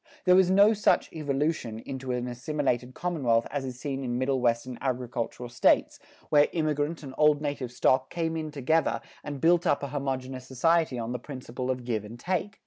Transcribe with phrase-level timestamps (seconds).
[0.25, 4.79] There was no such evolution into an assimilated commonwealth as is seen in Middle Western
[4.81, 9.89] agricultural States, where immigrant and old native stock came in together and built up a
[9.89, 12.59] homogeneous society on the principle of give and take.